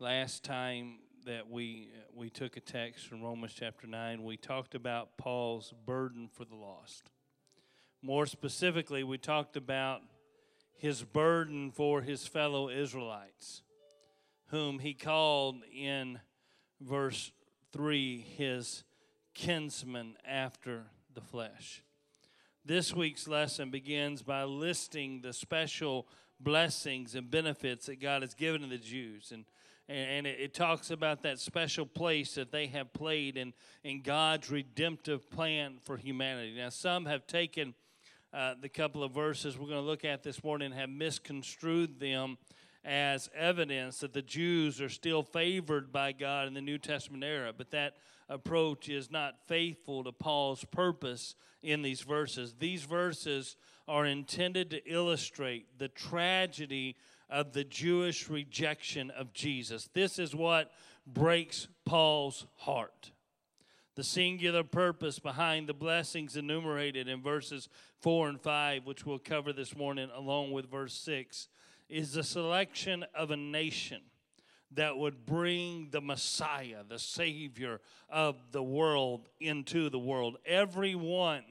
[0.00, 5.18] Last time that we we took a text from Romans chapter 9, we talked about
[5.18, 7.10] Paul's burden for the lost.
[8.00, 10.02] More specifically, we talked about
[10.76, 13.62] his burden for his fellow Israelites,
[14.50, 16.20] whom he called in
[16.80, 17.32] verse
[17.72, 18.84] 3 his
[19.34, 21.82] kinsman after the flesh.
[22.64, 26.06] This week's lesson begins by listing the special
[26.38, 29.32] blessings and benefits that God has given to the Jews.
[29.32, 29.44] And,
[29.88, 35.30] and it, talks about that special place that they have played in, in God's redemptive
[35.30, 36.54] plan for humanity.
[36.54, 37.74] Now, some have taken
[38.32, 41.98] uh, the couple of verses we're going to look at this morning and have misconstrued
[41.98, 42.36] them
[42.84, 47.52] as evidence that the Jews are still favored by God in the New Testament era.
[47.56, 47.94] But that
[48.28, 52.54] approach is not faithful to Paul's purpose in these verses.
[52.58, 56.96] These verses are intended to illustrate the tragedy
[57.30, 59.88] of the Jewish rejection of Jesus.
[59.92, 60.70] This is what
[61.06, 63.10] breaks Paul's heart.
[63.96, 67.68] The singular purpose behind the blessings enumerated in verses
[68.00, 71.48] 4 and 5, which we'll cover this morning along with verse 6,
[71.88, 74.02] is the selection of a nation
[74.72, 80.36] that would bring the Messiah, the Savior of the world, into the world.
[80.46, 81.42] Every one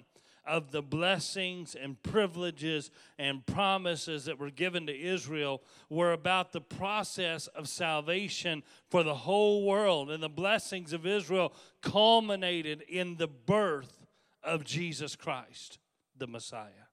[0.48, 6.62] of the blessings and privileges and promises that were given to Israel were about the
[6.62, 10.10] process of salvation for the whole world.
[10.10, 14.06] And the blessings of Israel culminated in the birth
[14.44, 15.80] of Jesus Christ,
[16.18, 16.88] the Messiah.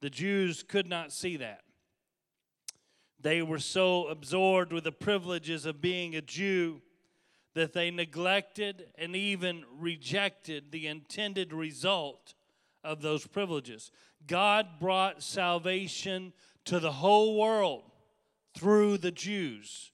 [0.00, 1.62] The Jews could not see that.
[3.18, 6.82] They were so absorbed with the privileges of being a Jew
[7.54, 12.34] that they neglected and even rejected the intended result
[12.84, 13.90] of those privileges.
[14.26, 16.32] God brought salvation
[16.66, 17.82] to the whole world
[18.54, 19.90] through the Jews.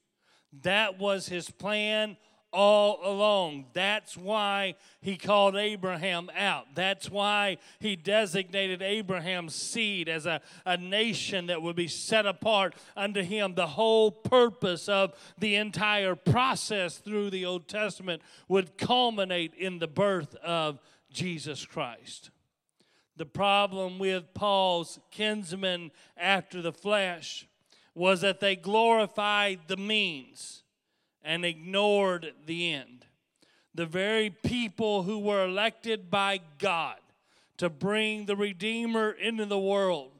[0.61, 2.17] That was his plan
[2.53, 3.65] all along.
[3.73, 6.67] That's why he called Abraham out.
[6.75, 12.75] That's why he designated Abraham's seed as a, a nation that would be set apart
[12.95, 13.55] unto him.
[13.55, 19.87] The whole purpose of the entire process through the Old Testament would culminate in the
[19.87, 22.31] birth of Jesus Christ.
[23.17, 27.47] The problem with Paul's kinsmen after the flesh
[27.93, 30.63] was that they glorified the means
[31.23, 33.05] and ignored the end.
[33.75, 36.97] The very people who were elected by God
[37.57, 40.11] to bring the Redeemer into the world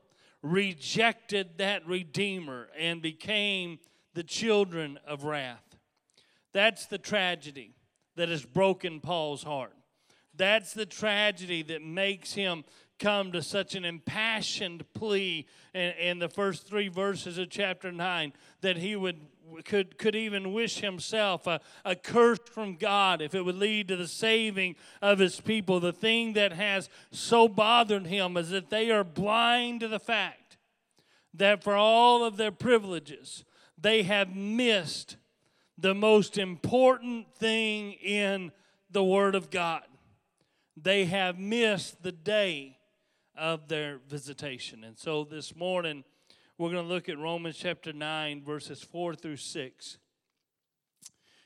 [0.41, 3.79] rejected that Redeemer and became
[4.13, 5.77] the children of wrath.
[6.53, 7.73] That's the tragedy
[8.15, 9.75] that has broken Paul's heart.
[10.35, 12.63] That's the tragedy that makes him
[12.99, 18.33] come to such an impassioned plea in, in the first three verses of chapter 9
[18.61, 19.19] that he would
[19.65, 23.97] could, could even wish himself a, a curse from God if it would lead to
[23.97, 25.79] the saving of his people.
[25.79, 30.57] The thing that has so bothered him is that they are blind to the fact
[31.33, 33.43] that for all of their privileges,
[33.77, 35.17] they have missed
[35.77, 38.51] the most important thing in
[38.89, 39.83] the Word of God.
[40.77, 42.77] They have missed the day
[43.37, 44.83] of their visitation.
[44.83, 46.03] And so this morning,
[46.57, 49.97] we're going to look at Romans chapter 9, verses 4 through 6.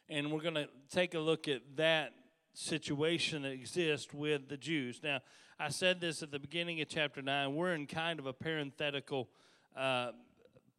[0.09, 2.13] And we're going to take a look at that
[2.53, 5.01] situation that exists with the Jews.
[5.03, 5.21] Now,
[5.59, 7.55] I said this at the beginning of chapter 9.
[7.55, 9.29] We're in kind of a parenthetical
[9.75, 10.11] uh,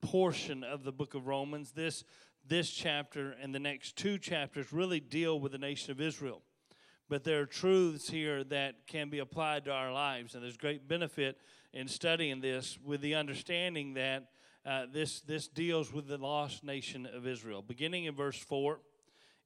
[0.00, 1.72] portion of the book of Romans.
[1.72, 2.04] This,
[2.46, 6.42] this chapter and the next two chapters really deal with the nation of Israel.
[7.08, 10.88] But there are truths here that can be applied to our lives, and there's great
[10.88, 11.38] benefit
[11.72, 14.28] in studying this with the understanding that
[14.64, 17.62] uh, this, this deals with the lost nation of Israel.
[17.62, 18.80] Beginning in verse 4,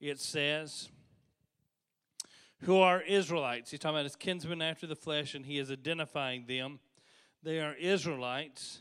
[0.00, 0.88] it says,
[2.60, 3.70] Who are Israelites?
[3.70, 6.80] He's talking about his kinsmen after the flesh, and he is identifying them.
[7.42, 8.80] They are Israelites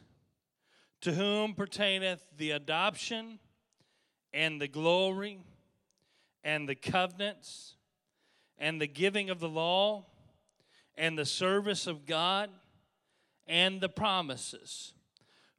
[1.01, 3.39] to whom pertaineth the adoption
[4.33, 5.39] and the glory
[6.43, 7.75] and the covenants
[8.59, 10.05] and the giving of the law
[10.97, 12.49] and the service of God
[13.47, 14.93] and the promises,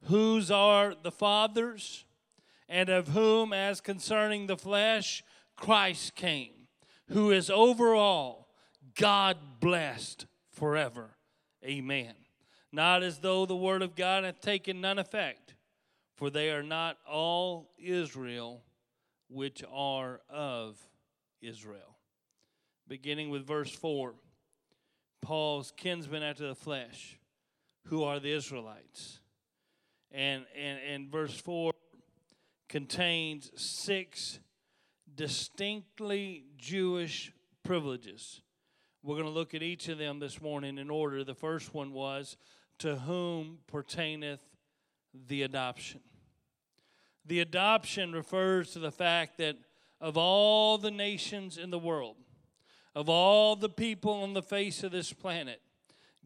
[0.03, 2.05] whose are the fathers,
[2.69, 5.23] and of whom, as concerning the flesh,
[5.57, 6.67] Christ came,
[7.09, 8.47] who is over all,
[8.95, 11.09] God blessed forever.
[11.65, 12.13] Amen.
[12.71, 15.55] Not as though the word of God hath taken none effect,
[16.15, 18.63] for they are not all Israel
[19.27, 20.77] which are of
[21.41, 21.90] Israel.
[22.91, 24.15] Beginning with verse 4,
[25.21, 27.17] Paul's kinsmen after the flesh
[27.85, 29.21] who are the Israelites.
[30.11, 31.71] And, and, and verse 4
[32.67, 34.39] contains six
[35.15, 37.31] distinctly Jewish
[37.63, 38.41] privileges.
[39.03, 41.23] We're going to look at each of them this morning in order.
[41.23, 42.35] The first one was,
[42.79, 44.41] To whom pertaineth
[45.13, 46.01] the adoption?
[47.25, 49.55] The adoption refers to the fact that
[50.01, 52.17] of all the nations in the world,
[52.95, 55.61] of all the people on the face of this planet,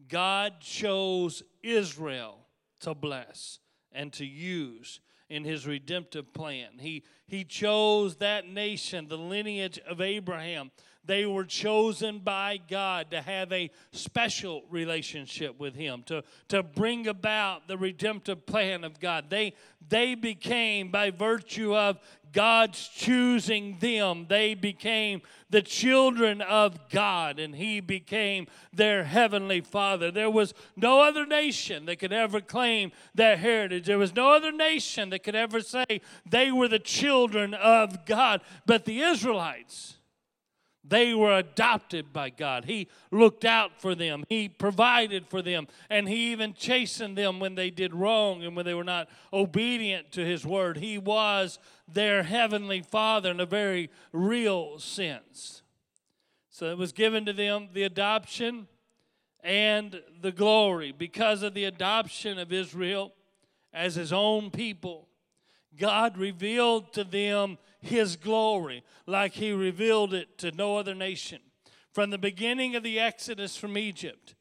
[0.08, 2.38] God chose Israel
[2.80, 3.60] to bless
[3.92, 6.78] and to use in his redemptive plan.
[6.78, 10.70] He, he chose that nation, the lineage of Abraham.
[11.06, 17.06] They were chosen by God to have a special relationship with Him, to, to bring
[17.06, 19.30] about the redemptive plan of God.
[19.30, 19.54] They,
[19.88, 21.98] they became, by virtue of
[22.32, 30.10] God's choosing them, they became the children of God, and He became their heavenly Father.
[30.10, 33.86] There was no other nation that could ever claim that heritage.
[33.86, 38.40] There was no other nation that could ever say they were the children of God.
[38.66, 39.95] But the Israelites,
[40.88, 42.64] they were adopted by God.
[42.64, 44.24] He looked out for them.
[44.28, 45.66] He provided for them.
[45.90, 50.12] And He even chastened them when they did wrong and when they were not obedient
[50.12, 50.76] to His word.
[50.76, 55.62] He was their heavenly Father in a very real sense.
[56.50, 58.68] So it was given to them the adoption
[59.42, 60.92] and the glory.
[60.92, 63.12] Because of the adoption of Israel
[63.72, 65.08] as His own people,
[65.76, 71.40] God revealed to them his glory like he revealed it to no other nation.
[71.92, 74.34] From the beginning of the Exodus from Egypt,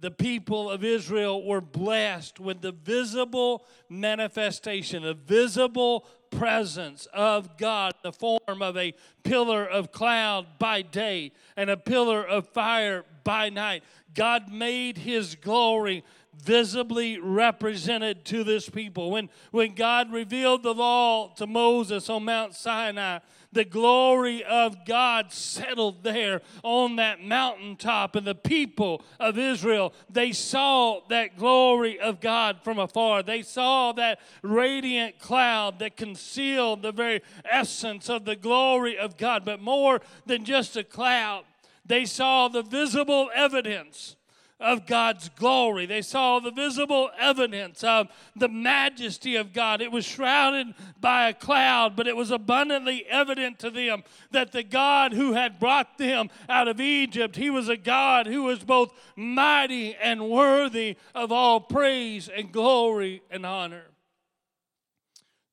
[0.00, 7.92] the people of Israel were blessed with the visible manifestation, the visible presence of God
[8.02, 13.50] the form of a pillar of cloud by day and a pillar of fire by
[13.50, 13.84] night.
[14.14, 16.02] God made his glory
[16.34, 19.10] visibly represented to this people.
[19.10, 23.18] When, when God revealed the law to Moses on Mount Sinai,
[23.52, 30.32] the glory of God settled there on that mountaintop, and the people of Israel, they
[30.32, 33.22] saw that glory of God from afar.
[33.22, 39.44] They saw that radiant cloud that concealed the very essence of the glory of God.
[39.44, 41.44] But more than just a cloud,
[41.84, 44.16] they saw the visible evidence
[44.62, 45.84] of God's glory.
[45.86, 49.82] They saw the visible evidence of the majesty of God.
[49.82, 50.68] It was shrouded
[51.00, 55.58] by a cloud, but it was abundantly evident to them that the God who had
[55.58, 60.96] brought them out of Egypt, he was a God who was both mighty and worthy
[61.14, 63.84] of all praise and glory and honor.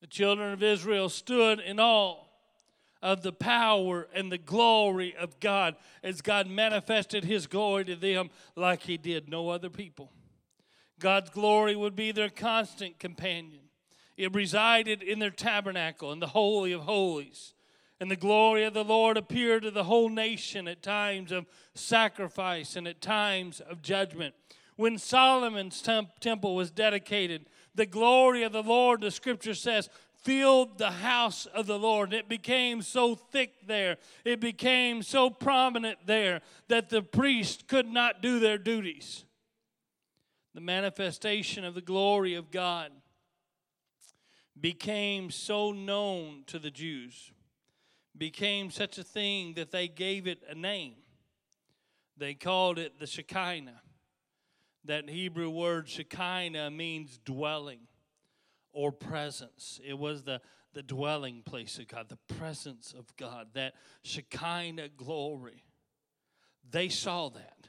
[0.02, 2.29] The children of Israel stood in awe
[3.02, 8.30] of the power and the glory of God as God manifested his glory to them
[8.56, 10.12] like he did no other people.
[11.00, 13.62] God's glory would be their constant companion.
[14.18, 17.54] It resided in their tabernacle, in the Holy of Holies.
[18.02, 22.76] And the glory of the Lord appeared to the whole nation at times of sacrifice
[22.76, 24.36] and at times of judgment.
[24.76, 29.90] When Solomon's temp- temple was dedicated, the glory of the Lord, the scripture says,
[30.22, 32.14] filled the house of the Lord.
[32.14, 38.22] It became so thick there, it became so prominent there that the priests could not
[38.22, 39.26] do their duties.
[40.54, 42.92] The manifestation of the glory of God
[44.60, 47.32] became so known to the Jews,
[48.18, 50.96] became such a thing that they gave it a name.
[52.18, 53.82] They called it the Shekinah.
[54.86, 57.89] That Hebrew word Shekinah means dwelling
[58.74, 59.80] or presence.
[59.86, 60.42] It was the,
[60.74, 63.74] the dwelling place of God, the presence of God, that
[64.04, 65.64] Shekinah glory.
[66.70, 67.60] They saw that.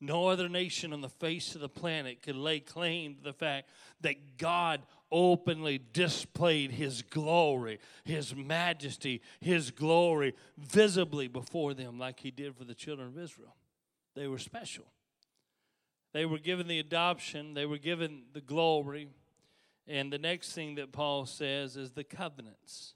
[0.00, 3.70] No other nation on the face of the planet could lay claim to the fact
[4.00, 12.32] that God openly displayed his glory, his majesty, his glory visibly before them, like he
[12.32, 13.54] did for the children of Israel.
[14.16, 14.86] They were special.
[16.12, 19.08] They were given the adoption, they were given the glory,
[19.86, 22.94] and the next thing that Paul says is the covenants.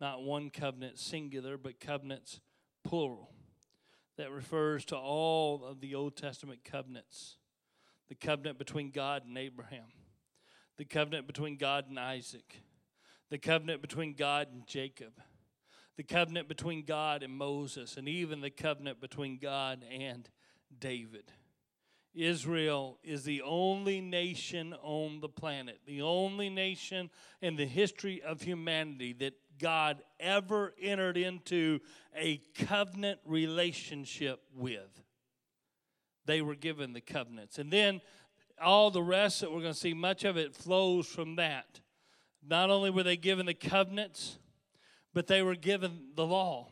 [0.00, 2.40] Not one covenant singular, but covenants
[2.82, 3.30] plural.
[4.16, 7.36] That refers to all of the Old Testament covenants.
[8.08, 9.86] The covenant between God and Abraham,
[10.76, 12.62] the covenant between God and Isaac,
[13.30, 15.12] the covenant between God and Jacob,
[15.96, 20.28] the covenant between God and Moses, and even the covenant between God and
[20.78, 21.32] David.
[22.14, 27.10] Israel is the only nation on the planet, the only nation
[27.42, 31.80] in the history of humanity that God ever entered into
[32.16, 35.02] a covenant relationship with.
[36.26, 37.58] They were given the covenants.
[37.58, 38.00] And then
[38.62, 41.80] all the rest that we're going to see, much of it flows from that.
[42.46, 44.38] Not only were they given the covenants,
[45.12, 46.68] but they were given the law.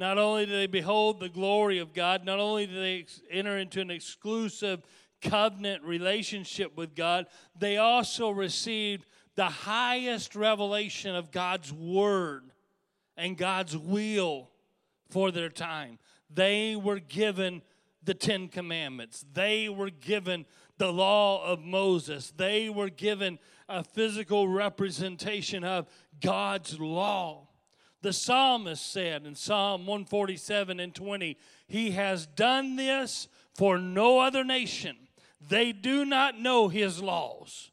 [0.00, 3.82] Not only do they behold the glory of God, not only do they enter into
[3.82, 4.82] an exclusive
[5.20, 9.04] covenant relationship with God, they also received
[9.34, 12.44] the highest revelation of God's word
[13.18, 14.48] and God's will
[15.10, 15.98] for their time.
[16.32, 17.60] They were given
[18.02, 20.46] the Ten Commandments, they were given
[20.78, 23.38] the law of Moses, they were given
[23.68, 25.88] a physical representation of
[26.22, 27.49] God's law.
[28.02, 31.36] The psalmist said in Psalm 147 and 20,
[31.68, 34.96] He has done this for no other nation.
[35.46, 37.70] They do not know His laws.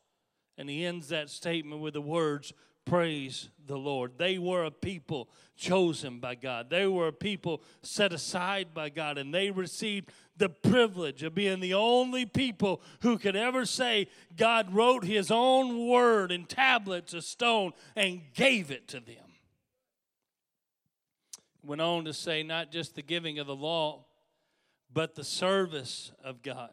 [0.57, 2.51] And he ends that statement with the words,
[2.83, 4.13] Praise the Lord.
[4.17, 6.69] They were a people chosen by God.
[6.69, 11.59] They were a people set aside by God, and they received the privilege of being
[11.59, 17.23] the only people who could ever say God wrote His own word in tablets of
[17.23, 19.26] stone and gave it to them
[21.63, 24.05] went on to say not just the giving of the law,
[24.93, 26.71] but the service of God.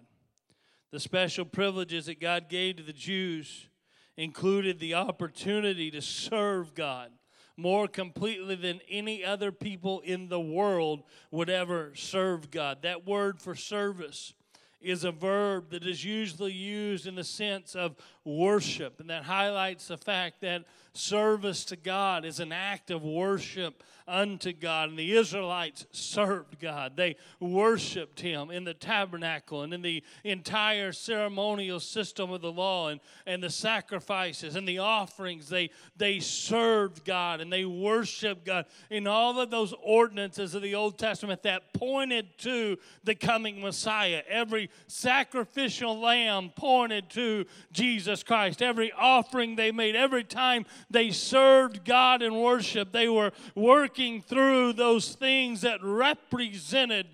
[0.90, 3.68] The special privileges that God gave to the Jews
[4.16, 7.10] included the opportunity to serve God
[7.56, 12.82] more completely than any other people in the world would ever serve God.
[12.82, 14.34] That word for service
[14.80, 19.88] is a verb that is usually used in the sense of worship, and that highlights
[19.88, 20.64] the fact that
[20.94, 24.90] service to God is an act of worship unto God.
[24.90, 26.96] And the Israelites served God.
[26.96, 32.88] They worshiped Him in the tabernacle and in the entire ceremonial system of the law
[32.88, 35.48] and, and the sacrifices and the offerings.
[35.48, 40.74] They, they served God and they worshiped God in all of those ordinances of the
[40.74, 44.22] Old Testament that pointed to the coming Messiah.
[44.28, 48.62] Every sacrificial lamb pointed to Jesus Christ.
[48.62, 54.22] Every offering they made, every time they served God in worship, they were working working
[54.22, 57.06] through those things that represented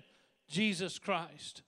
[0.47, 1.61] Jesus Christ.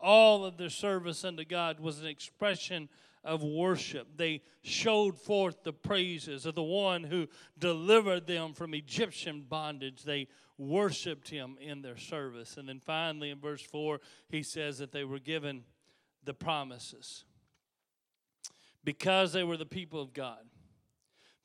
[0.00, 2.88] All of their service unto God was an expression
[3.22, 4.08] of worship.
[4.16, 10.04] They showed forth the praises of the one who delivered them from Egyptian bondage.
[10.04, 12.56] They worshiped him in their service.
[12.56, 15.64] And then finally, in verse 4, he says that they were given
[16.24, 17.24] the promises.
[18.84, 20.44] Because they were the people of God,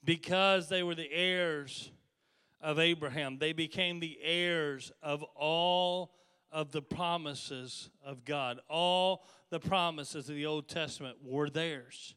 [0.03, 1.91] because they were the heirs
[2.61, 3.37] of Abraham.
[3.37, 6.13] They became the heirs of all
[6.51, 8.59] of the promises of God.
[8.69, 12.15] All the promises of the Old Testament were theirs.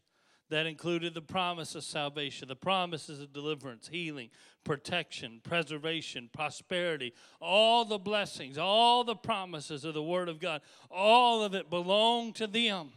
[0.50, 4.30] That included the promise of salvation, the promises of deliverance, healing,
[4.64, 10.62] protection, preservation, prosperity, all the blessings, all the promises of the Word of God.
[10.90, 12.92] All of it belonged to them.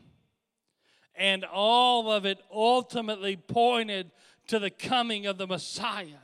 [1.15, 4.12] And all of it ultimately pointed
[4.48, 6.18] to the coming of the Messiah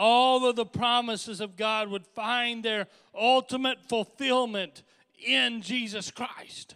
[0.00, 4.82] all of the promises of God would find their ultimate fulfillment
[5.22, 6.74] in Jesus Christ.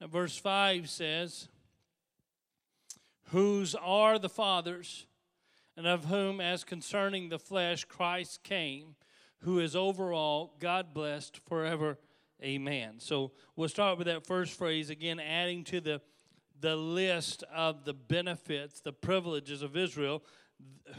[0.00, 1.48] Now, verse 5 says,
[3.32, 5.06] Whose are the fathers,
[5.76, 8.94] and of whom, as concerning the flesh, Christ came,
[9.40, 11.98] who is over all, God blessed forever.
[12.42, 12.94] Amen.
[12.98, 16.00] So we'll start with that first phrase again, adding to the,
[16.60, 20.22] the list of the benefits, the privileges of Israel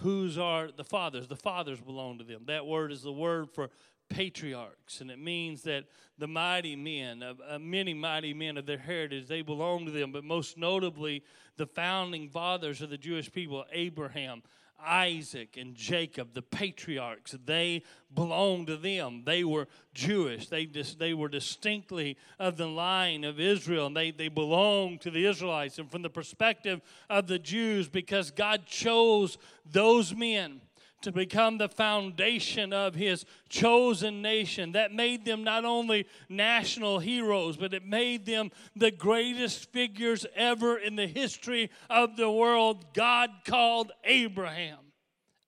[0.01, 1.27] whose are the fathers.
[1.27, 2.43] The fathers belong to them.
[2.47, 3.69] That word is the word for
[4.09, 5.85] patriarchs, and it means that
[6.17, 10.11] the mighty men, of uh, many mighty men of their heritage, they belong to them.
[10.11, 11.23] But most notably,
[11.57, 14.43] the founding fathers of the Jewish people, Abraham,
[14.85, 19.23] Isaac and Jacob, the patriarchs, they belonged to them.
[19.25, 20.47] They were Jewish.
[20.47, 25.11] They, dis, they were distinctly of the line of Israel, and they, they belonged to
[25.11, 25.79] the Israelites.
[25.79, 30.61] And from the perspective of the Jews, because God chose those men
[31.03, 34.73] to become the foundation of his chosen nation.
[34.73, 40.77] That made them not only national heroes, but it made them the greatest figures ever
[40.77, 42.93] in the history of the world.
[42.93, 44.79] God called Abraham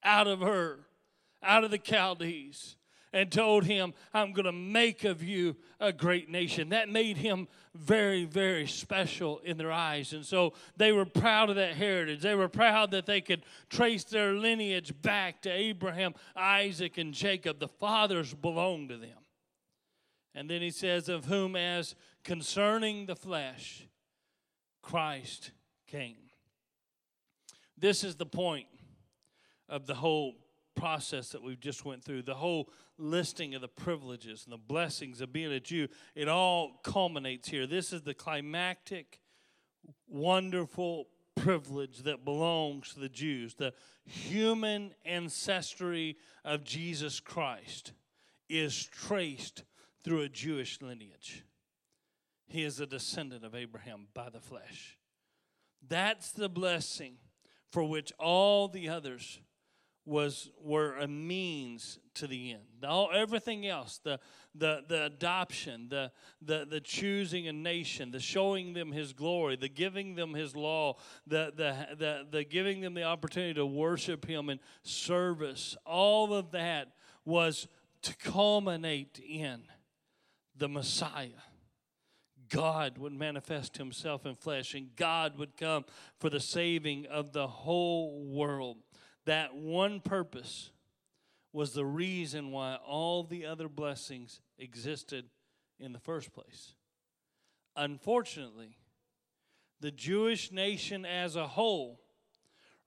[0.04, 0.80] out of Ur,
[1.42, 2.76] out of the Chaldees
[3.16, 6.70] and told him, I'm going to make of you a great nation.
[6.70, 10.14] That made him very, very special in their eyes.
[10.14, 12.22] And so they were proud of that heritage.
[12.22, 17.60] They were proud that they could trace their lineage back to Abraham, Isaac, and Jacob.
[17.60, 19.18] The fathers belonged to them.
[20.34, 23.88] And then he says, Of whom, as concerning the flesh,
[24.82, 25.52] Christ
[25.88, 26.18] came.
[27.78, 28.68] This is the point
[29.68, 30.36] of the whole
[30.76, 35.22] process that we've just went through the whole listing of the privileges and the blessings
[35.22, 39.20] of being a jew it all culminates here this is the climactic
[40.08, 43.56] wonderful privilege that belongs to the Jews.
[43.56, 43.74] The
[44.06, 47.94] human ancestry of Jesus Christ
[48.50, 49.64] is traced
[50.04, 51.44] through a Jewish lineage.
[52.48, 54.98] He is a descendant of Abraham by the flesh.
[55.88, 57.18] That's the blessing
[57.72, 59.40] for which all the others
[60.06, 62.86] was were a means to the end.
[62.88, 64.20] All everything else, the
[64.54, 69.70] the the adoption, the the the choosing a nation, the showing them his glory, the
[69.70, 70.96] giving them his law,
[71.26, 76.52] the the the, the giving them the opportunity to worship him in service, all of
[76.52, 76.94] that
[77.26, 77.68] was
[78.04, 79.64] to culminate in
[80.56, 81.30] the Messiah.
[82.50, 85.84] God would manifest himself in flesh and God would come
[86.20, 88.78] for the saving of the whole world
[89.26, 90.72] that one purpose
[91.52, 95.26] was the reason why all the other blessings existed
[95.80, 96.74] in the first place.
[97.76, 98.78] Unfortunately,
[99.80, 102.00] the Jewish nation as a whole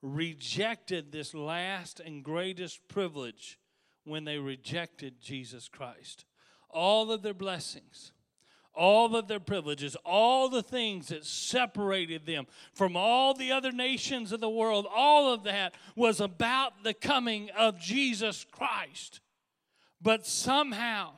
[0.01, 3.59] rejected this last and greatest privilege
[4.03, 6.25] when they rejected Jesus Christ.
[6.69, 8.11] All of their blessings
[8.79, 14.31] all of their privileges, all the things that separated them from all the other nations
[14.31, 19.19] of the world, all of that was about the coming of Jesus Christ.
[20.01, 21.11] But somehow,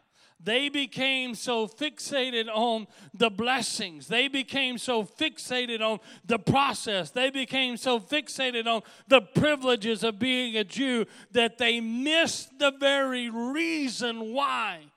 [0.44, 4.08] they became so fixated on the blessings.
[4.08, 7.12] They became so fixated on the process.
[7.12, 12.72] They became so fixated on the privileges of being a Jew that they missed the
[12.72, 14.91] very reason why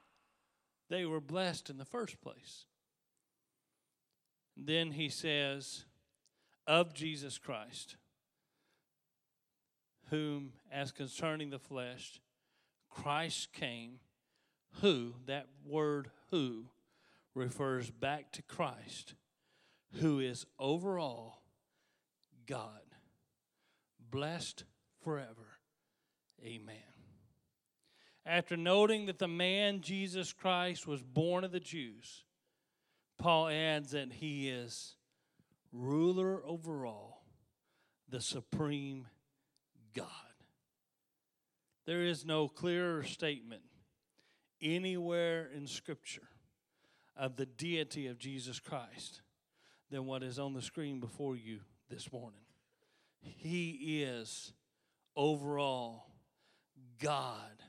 [0.94, 2.66] they were blessed in the first place.
[4.56, 5.86] Then he says,
[6.68, 7.96] of Jesus Christ,
[10.10, 12.20] whom, as concerning the flesh,
[12.88, 13.98] Christ came,
[14.82, 16.66] who, that word who,
[17.34, 19.14] refers back to Christ,
[19.94, 21.42] who is over all
[22.46, 22.94] God,
[23.98, 24.62] blessed
[25.02, 25.58] forever.
[26.44, 26.93] Amen.
[28.26, 32.24] After noting that the man Jesus Christ was born of the Jews,
[33.18, 34.96] Paul adds that he is
[35.72, 37.24] ruler over all,
[38.08, 39.06] the supreme
[39.94, 40.08] God.
[41.86, 43.62] There is no clearer statement
[44.62, 46.28] anywhere in Scripture
[47.16, 49.20] of the deity of Jesus Christ
[49.90, 52.40] than what is on the screen before you this morning.
[53.20, 54.52] He is
[55.14, 56.06] overall
[56.98, 57.63] God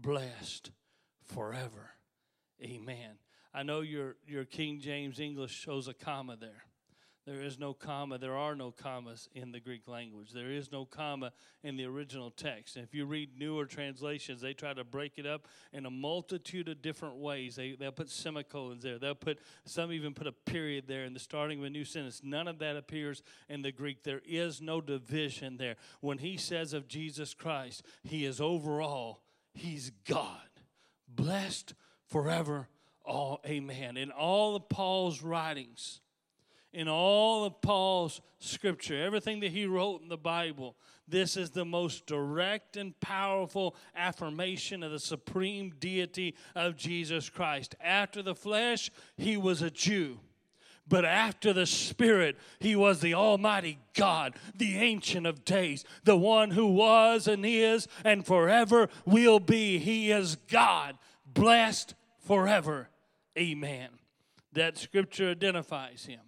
[0.00, 0.70] blessed
[1.24, 1.90] forever.
[2.62, 3.18] Amen.
[3.54, 6.64] I know your, your King James English shows a comma there.
[7.28, 8.16] There is no comma.
[8.16, 10.32] There are no commas in the Greek language.
[10.32, 11.32] There is no comma
[11.62, 12.76] in the original text.
[12.76, 16.70] And if you read newer translations, they try to break it up in a multitude
[16.70, 17.54] of different ways.
[17.54, 18.98] They, they'll put semicolons there.
[18.98, 22.22] They'll put, some even put a period there in the starting of a new sentence.
[22.24, 24.04] None of that appears in the Greek.
[24.04, 25.76] There is no division there.
[26.00, 29.20] When he says of Jesus Christ, he is overall
[29.58, 30.48] He's God,
[31.08, 31.74] blessed
[32.06, 32.68] forever.
[33.04, 33.96] All amen.
[33.96, 36.00] In all of Paul's writings,
[36.72, 40.76] in all of Paul's scripture, everything that he wrote in the Bible,
[41.08, 47.74] this is the most direct and powerful affirmation of the supreme deity of Jesus Christ.
[47.80, 50.20] After the flesh, he was a Jew.
[50.88, 56.50] But after the Spirit, he was the Almighty God, the Ancient of Days, the one
[56.50, 59.78] who was and is and forever will be.
[59.78, 60.96] He is God,
[61.26, 61.94] blessed
[62.26, 62.88] forever.
[63.36, 63.90] Amen.
[64.52, 66.20] That scripture identifies him.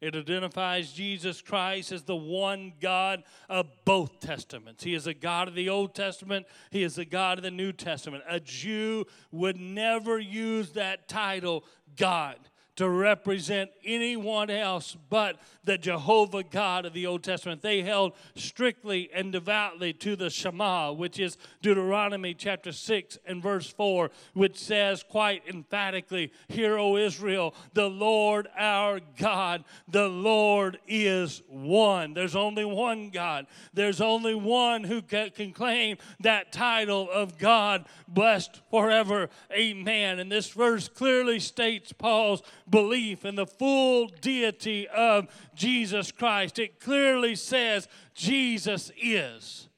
[0.00, 4.84] It identifies Jesus Christ as the one God of both testaments.
[4.84, 7.72] He is a God of the Old Testament, He is a God of the New
[7.72, 8.22] Testament.
[8.28, 11.64] A Jew would never use that title,
[11.96, 12.36] God
[12.76, 17.62] to represent anyone else but the Jehovah God of the Old Testament.
[17.62, 23.68] They held strictly and devoutly to the Shema, which is Deuteronomy chapter 6 and verse
[23.68, 31.42] 4, which says quite emphatically, Hear, O Israel, the Lord our God, the Lord is
[31.48, 32.14] one.
[32.14, 33.46] There's only one God.
[33.74, 39.28] There's only one who can claim that title of God, blessed forever.
[39.52, 40.18] Amen.
[40.18, 46.58] And this verse clearly states Paul's belief in the full deity of Jesus Christ.
[46.58, 49.68] It clearly says Jesus is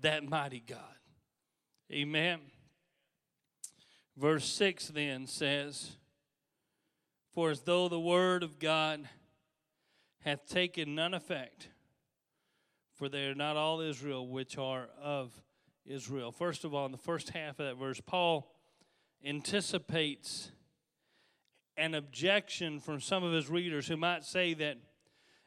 [0.00, 0.78] that mighty God.
[1.90, 2.40] Amen.
[4.16, 5.96] Verse 6 then says,
[7.34, 9.08] For as though the word of God
[10.20, 11.68] hath taken none effect,
[12.94, 15.32] for they are not all Israel which are of
[15.84, 16.30] Israel.
[16.30, 18.48] First of all, in the first half of that verse, Paul
[19.24, 20.50] anticipates
[21.76, 24.76] an objection from some of his readers who might say that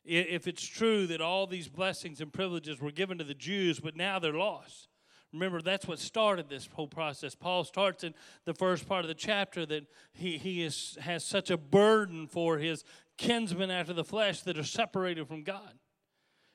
[0.03, 3.95] if it's true that all these blessings and privileges were given to the Jews, but
[3.95, 4.88] now they're lost.
[5.33, 7.35] Remember, that's what started this whole process.
[7.35, 8.13] Paul starts in
[8.45, 12.57] the first part of the chapter that he, he is, has such a burden for
[12.57, 12.83] his
[13.17, 15.73] kinsmen after the flesh that are separated from God.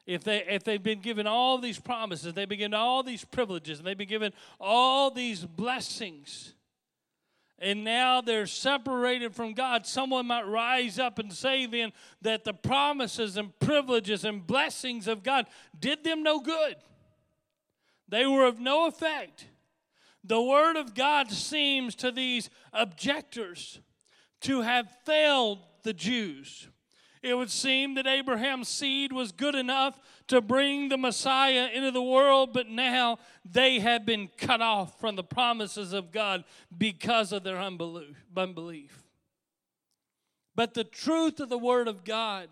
[0.07, 3.79] If, they, if they've been given all these promises, they've been given all these privileges,
[3.79, 6.55] and they've been given all these blessings,
[7.61, 11.93] and now they're separated from God, someone might rise up and say then
[12.23, 15.47] that the promises and privileges and blessings of God
[15.79, 16.77] did them no good.
[18.09, 19.47] They were of no effect.
[20.25, 23.81] The Word of God seems to these objectors
[24.43, 26.69] to have failed the Jews.
[27.23, 32.03] It would seem that Abraham's seed was good enough to bring the Messiah into the
[32.03, 36.45] world, but now they have been cut off from the promises of God
[36.77, 39.03] because of their unbelief.
[40.55, 42.49] But the truth of the Word of God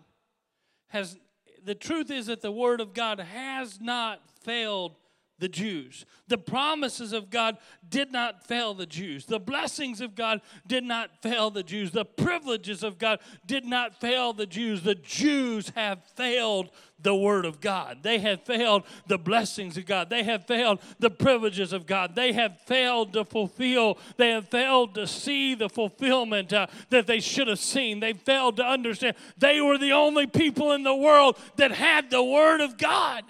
[0.87, 1.17] has,
[1.63, 4.97] the truth is that the Word of God has not failed
[5.39, 6.05] the Jews.
[6.27, 7.57] The promises of God
[7.89, 9.25] did not fail the Jews.
[9.25, 11.91] The blessings of God did not fail the Jews.
[11.91, 14.83] The privileges of God did not fail the Jews.
[14.83, 16.69] The Jews have failed
[17.01, 17.99] the Word of God.
[18.03, 20.09] They have failed the blessings of God.
[20.09, 22.15] They have failed the privileges of God.
[22.15, 27.21] They have failed to fulfill, they have failed to see the fulfillment uh, that they
[27.21, 28.01] should have seen.
[28.01, 29.15] They failed to understand.
[29.37, 33.23] They were the only people in the world that had the Word of God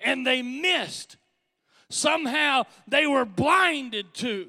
[0.00, 1.16] and they missed.
[1.90, 4.48] Somehow they were blinded to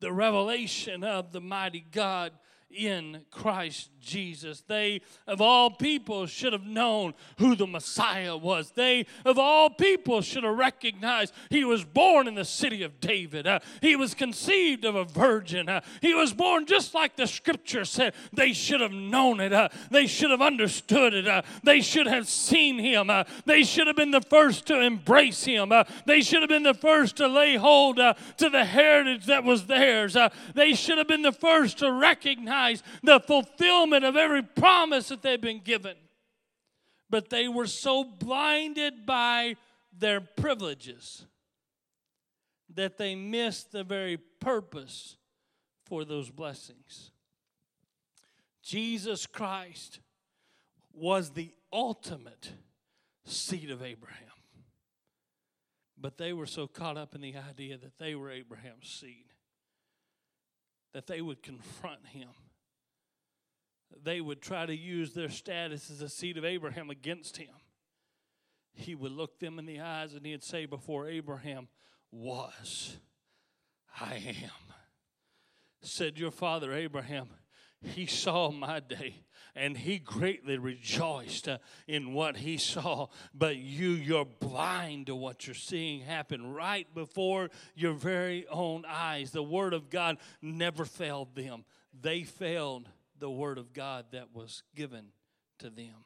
[0.00, 2.32] the revelation of the mighty God
[2.70, 4.62] in Christ Jesus.
[4.66, 8.70] They, of all people, should have known who the Messiah was.
[8.72, 13.46] They, of all people, should have recognized he was born in the city of David.
[13.46, 15.68] Uh, he was conceived of a virgin.
[15.68, 18.14] Uh, he was born just like the scripture said.
[18.32, 19.52] They should have known it.
[19.52, 21.26] Uh, they should have understood it.
[21.28, 23.10] Uh, they should have seen him.
[23.10, 25.72] Uh, they should have been the first to embrace him.
[25.72, 29.66] Uh, they should have been the first to lay hold to the heritage that was
[29.66, 30.16] theirs.
[30.54, 35.22] they should have been the first to recognize the fulfillment fulfillment of every promise that
[35.22, 35.96] they've been given.
[37.10, 39.56] But they were so blinded by
[39.96, 41.26] their privileges
[42.74, 45.16] that they missed the very purpose
[45.84, 47.12] for those blessings.
[48.62, 50.00] Jesus Christ
[50.92, 52.52] was the ultimate
[53.24, 54.20] seed of Abraham.
[55.96, 59.26] But they were so caught up in the idea that they were Abraham's seed
[60.92, 62.28] that they would confront him
[64.02, 67.54] they would try to use their status as a seed of Abraham against him.
[68.72, 71.68] He would look them in the eyes and he'd say, Before Abraham
[72.10, 72.96] was,
[74.00, 74.74] I am.
[75.80, 77.28] Said your father Abraham,
[77.82, 83.08] he saw my day and he greatly rejoiced uh, in what he saw.
[83.32, 89.30] But you, you're blind to what you're seeing happen right before your very own eyes.
[89.30, 91.64] The word of God never failed them,
[91.98, 92.88] they failed
[93.24, 95.06] the Word of God that was given
[95.58, 96.04] to them.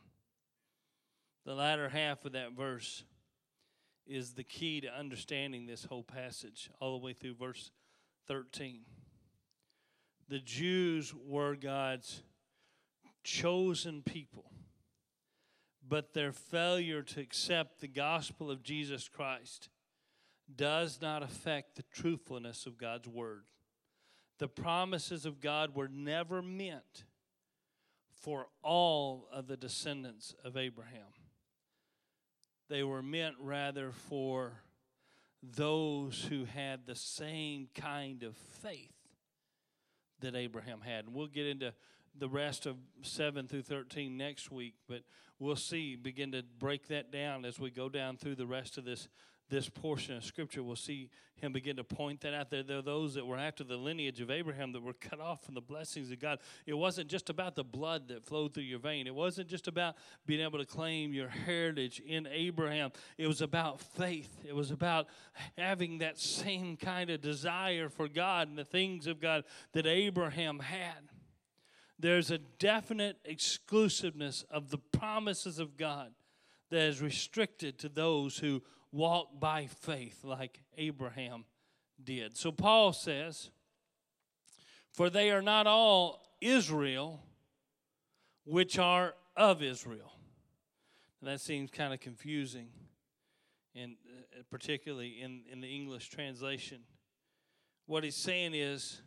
[1.45, 3.03] The latter half of that verse
[4.07, 7.73] is the key to understanding this whole passage, all the way through verse
[8.29, 8.83] 13.
[10.29, 12.23] The Jews were God's
[13.25, 14.53] chosen people,
[15.89, 19.71] but their failure to accept the gospel of Jesus Christ
[20.55, 23.47] does not affect the truthfulness of God's word.
[24.39, 27.07] The promises of God were never meant
[28.21, 31.13] for all of the descendants of Abraham.
[32.69, 34.61] They were meant rather for
[35.43, 38.93] those who had the same kind of faith
[40.21, 41.07] that Abraham had.
[41.07, 41.73] And we'll get into
[42.17, 45.03] the rest of 7 through 13 next week, but
[45.39, 48.85] we'll see, begin to break that down as we go down through the rest of
[48.85, 49.09] this
[49.49, 52.63] this portion of scripture, we'll see him begin to point that out there.
[52.63, 55.55] There are those that were after the lineage of Abraham that were cut off from
[55.55, 56.39] the blessings of God.
[56.67, 59.97] It wasn't just about the blood that flowed through your vein, it wasn't just about
[60.27, 62.91] being able to claim your heritage in Abraham.
[63.17, 65.07] It was about faith, it was about
[65.57, 70.59] having that same kind of desire for God and the things of God that Abraham
[70.59, 71.11] had.
[72.01, 76.13] There's a definite exclusiveness of the promises of God
[76.71, 81.44] that is restricted to those who walk by faith like Abraham
[82.03, 82.37] did.
[82.37, 83.51] So Paul says,
[84.92, 87.22] For they are not all Israel
[88.44, 90.12] which are of Israel.
[91.20, 92.68] And that seems kind of confusing,
[93.74, 96.79] and uh, particularly in, in the English translation.
[97.87, 99.03] What he's saying is,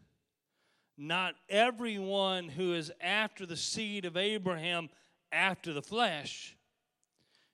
[0.97, 4.89] not everyone who is after the seed of Abraham
[5.31, 6.55] after the flesh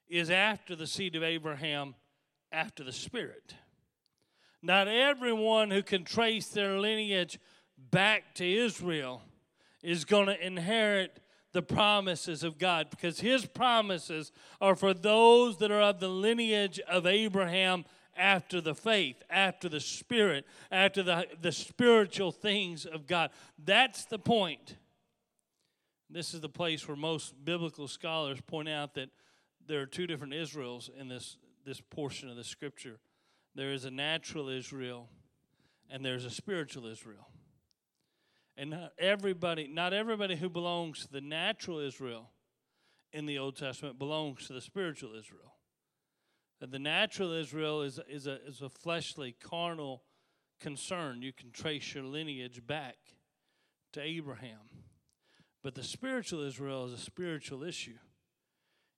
[0.09, 1.95] is after the seed of Abraham,
[2.57, 3.53] after the Spirit.
[4.63, 7.39] Not everyone who can trace their lineage
[7.91, 9.21] back to Israel
[9.83, 11.19] is going to inherit
[11.53, 16.79] the promises of God because his promises are for those that are of the lineage
[16.89, 23.29] of Abraham after the faith, after the spirit, after the, the spiritual things of God.
[23.63, 24.77] That's the point.
[26.09, 29.09] This is the place where most biblical scholars point out that
[29.67, 32.97] there are two different Israels in this, this portion of the scripture.
[33.53, 35.09] There is a natural Israel
[35.89, 37.27] and there's a spiritual Israel.
[38.57, 42.31] And not everybody, not everybody who belongs to the natural Israel
[43.11, 45.55] in the Old Testament belongs to the spiritual Israel.
[46.61, 50.03] And the natural Israel is, is, a, is a fleshly, carnal
[50.59, 51.21] concern.
[51.21, 52.95] You can trace your lineage back
[53.93, 54.69] to Abraham.
[55.61, 57.97] But the spiritual Israel is a spiritual issue.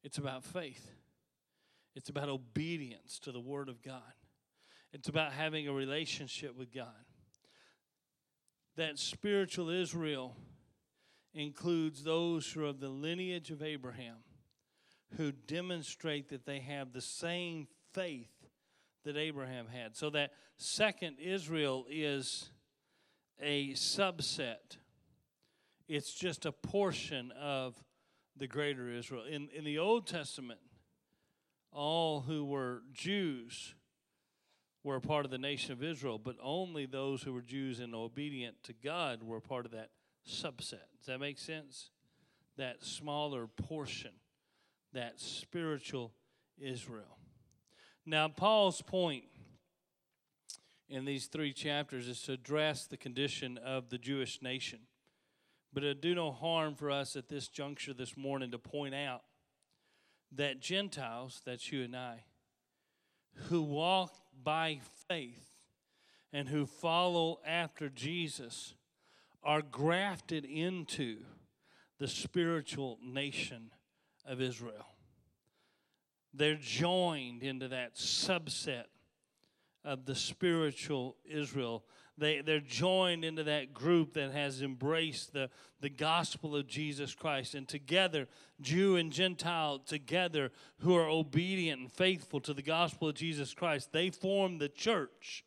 [0.03, 0.91] It's about faith,
[1.99, 4.13] it's about obedience to the Word of God,
[4.93, 6.87] it's about having a relationship with God.
[8.77, 10.37] That spiritual Israel
[11.33, 14.15] includes those who are of the lineage of Abraham
[15.17, 18.31] who demonstrate that they have the same faith
[19.03, 19.97] that Abraham had.
[19.97, 22.49] So that second Israel is
[23.41, 24.77] a subset,
[25.89, 27.75] it's just a portion of
[28.37, 29.25] the greater Israel.
[29.29, 30.61] In, in the Old Testament,
[31.71, 33.75] all who were Jews
[34.83, 37.93] were a part of the nation of Israel, but only those who were Jews and
[37.93, 39.89] obedient to God were a part of that
[40.27, 40.87] subset.
[40.97, 41.89] Does that make sense?
[42.57, 44.11] That smaller portion,
[44.93, 46.13] that spiritual
[46.59, 47.17] Israel.
[48.05, 49.25] Now, Paul's point
[50.89, 54.79] in these three chapters is to address the condition of the Jewish nation.
[55.71, 59.21] But it do no harm for us at this juncture this morning to point out
[60.35, 62.23] that Gentiles, that's you and I,
[63.47, 64.13] who walk
[64.43, 65.49] by faith
[66.31, 68.75] and who follow after Jesus
[69.43, 71.17] are grafted into
[71.97, 73.71] the spiritual nation
[74.25, 74.85] of Israel.
[76.33, 78.85] They're joined into that subset
[79.83, 81.83] of the spiritual Israel
[82.19, 85.49] they, they're joined into that group that has embraced the,
[85.81, 87.55] the gospel of Jesus Christ.
[87.55, 88.27] And together,
[88.61, 93.91] Jew and Gentile together, who are obedient and faithful to the gospel of Jesus Christ,
[93.91, 95.43] they form the church,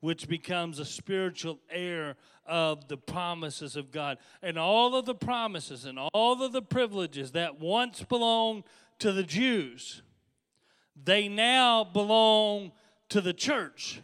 [0.00, 4.18] which becomes a spiritual heir of the promises of God.
[4.42, 8.64] And all of the promises and all of the privileges that once belonged
[8.98, 10.02] to the Jews,
[11.02, 12.72] they now belong
[13.08, 14.00] to the church.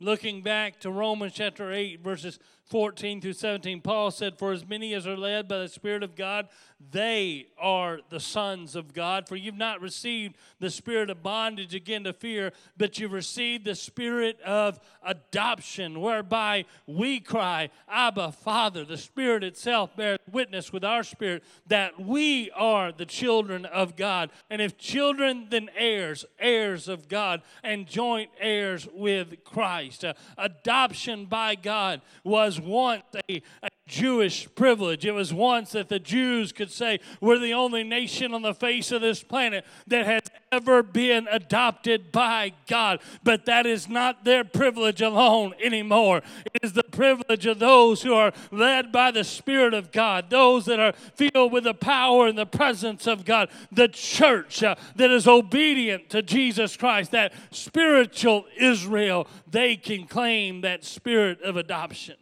[0.00, 4.92] Looking back to Romans chapter 8, verses 14 through 17, Paul said, For as many
[4.92, 6.48] as are led by the Spirit of God,
[6.92, 9.26] they are the sons of God.
[9.26, 13.74] For you've not received the spirit of bondage again to fear, but you've received the
[13.74, 18.84] spirit of adoption, whereby we cry, Abba, Father.
[18.84, 24.30] The Spirit itself bears witness with our spirit that we are the children of God.
[24.50, 30.04] And if children, then heirs, heirs of God, and joint heirs with Christ.
[30.04, 35.04] Uh, adoption by God was once a, a Jewish privilege.
[35.06, 38.92] It was once that the Jews could say, We're the only nation on the face
[38.92, 43.00] of this planet that has ever been adopted by God.
[43.24, 46.18] But that is not their privilege alone anymore.
[46.54, 50.66] It is the privilege of those who are led by the Spirit of God, those
[50.66, 55.10] that are filled with the power and the presence of God, the church uh, that
[55.10, 62.16] is obedient to Jesus Christ, that spiritual Israel, they can claim that spirit of adoption.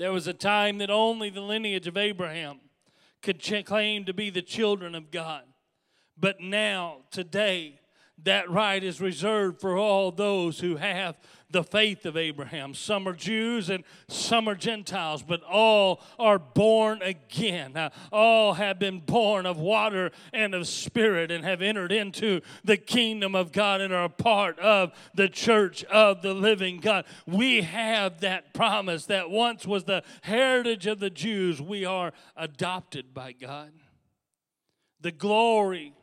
[0.00, 2.60] There was a time that only the lineage of Abraham
[3.20, 5.42] could ch- claim to be the children of God.
[6.16, 7.80] But now, today,
[8.24, 11.18] that right is reserved for all those who have
[11.50, 12.74] the faith of Abraham.
[12.74, 17.76] Some are Jews and some are Gentiles, but all are born again.
[18.12, 23.34] All have been born of water and of spirit and have entered into the kingdom
[23.34, 27.04] of God and are a part of the church of the living God.
[27.26, 31.60] We have that promise that once was the heritage of the Jews.
[31.60, 33.72] We are adopted by God.
[35.00, 35.94] The glory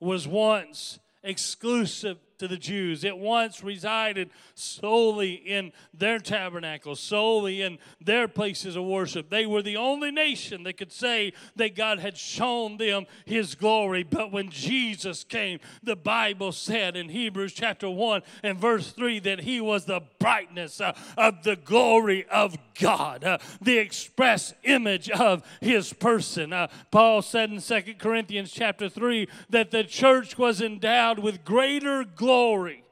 [0.00, 3.04] was once exclusive to the Jews.
[3.04, 9.30] It once resided solely in their tabernacles, solely in their places of worship.
[9.30, 14.02] They were the only nation that could say that God had shown them his glory.
[14.02, 19.40] But when Jesus came, the Bible said in Hebrews chapter 1 and verse 3 that
[19.40, 25.42] he was the brightness uh, of the glory of God, uh, the express image of
[25.60, 26.52] his person.
[26.52, 32.04] Uh, Paul said in 2 Corinthians chapter 3 that the church was endowed with greater
[32.04, 32.82] glory glory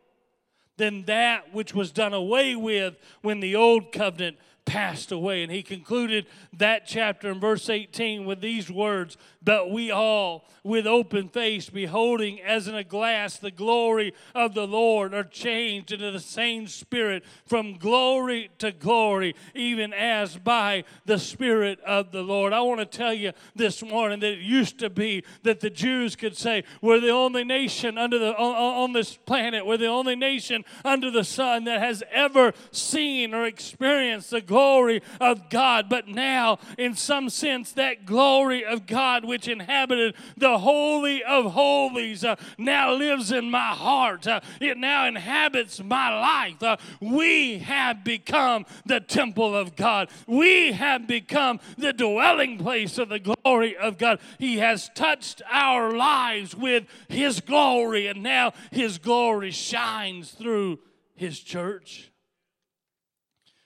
[0.77, 5.43] than that which was done away with when the old covenant passed away.
[5.43, 10.87] And he concluded that chapter in verse 18 with these words But we all, with
[10.87, 16.11] open face, beholding as in a glass the glory of the Lord, are changed into
[16.11, 22.53] the same Spirit from glory to glory, even as by the Spirit of the Lord.
[22.53, 26.15] I want to tell you this morning that it used to be that the Jews
[26.15, 30.15] could say, We're the only nation under the, on, on this planet, we're the only
[30.15, 35.89] nation under the sun that has ever seen or experienced the glory of God.
[35.89, 42.23] But now, in some sense, that glory of God which inhabited the Holy of Holies
[42.23, 44.27] uh, now lives in my heart.
[44.27, 46.63] Uh, it now inhabits my life.
[46.63, 50.11] Uh, we have become the temple of God.
[50.27, 54.21] We have become the dwelling place of the glory of God.
[54.39, 60.81] He has touched our lives with His glory, and now His glory shines through
[61.15, 62.12] His church.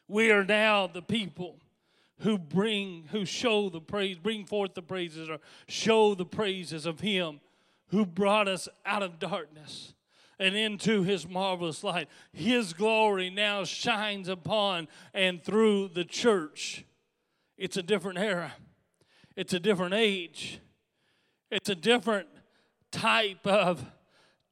[0.09, 1.57] We are now the people
[2.21, 5.39] who bring, who show the praise, bring forth the praises or
[5.69, 7.41] show the praises of Him
[7.89, 9.95] who brought us out of darkness
[10.39, 12.09] and into His marvelous light.
[12.33, 16.85] His glory now shines upon and through the church.
[17.59, 18.53] It's a different era,
[19.35, 20.61] it's a different age,
[21.51, 22.29] it's a different
[22.91, 23.85] type of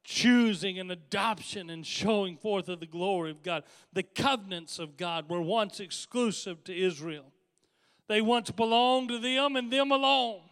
[0.04, 3.64] choosing and adoption and showing forth of the glory of God.
[3.92, 7.32] The covenants of God were once exclusive to Israel,
[8.06, 10.42] they once belonged to them and them alone.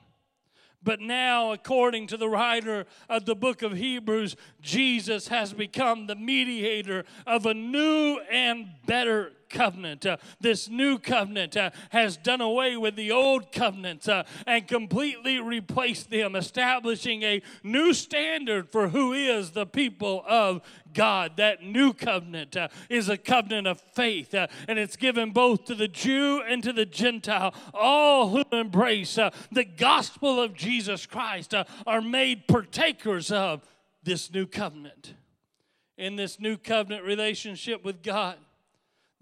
[0.85, 6.17] But now, according to the writer of the book of Hebrews, Jesus has become the
[6.17, 10.05] mediator of a new and better covenant.
[10.05, 15.38] Uh, this new covenant uh, has done away with the old covenant uh, and completely
[15.38, 20.62] replaced them, establishing a new standard for who is the people of
[20.93, 21.37] God.
[21.37, 25.75] That new covenant uh, is a covenant of faith, uh, and it's given both to
[25.75, 27.55] the Jew and to the Gentile.
[27.75, 31.55] All who embrace uh, the gospel of Jesus Christ
[31.87, 33.62] are made partakers of
[34.03, 35.15] this new covenant.
[35.99, 38.37] In this new covenant relationship with God,